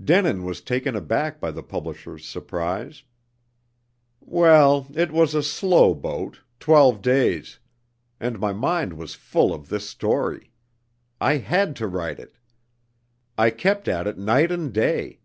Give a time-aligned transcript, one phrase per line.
[0.00, 3.02] Denin was taken aback by the publisher's surprise.
[4.20, 7.58] "Well, it was a slow boat twelve days.
[8.20, 10.52] And my mind was full of this story.
[11.20, 12.36] I had to write it.
[13.36, 15.18] I kept at it night and day.